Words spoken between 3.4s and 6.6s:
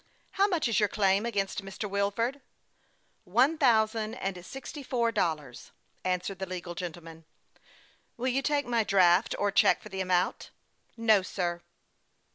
thousand and sixty four dollars," answered the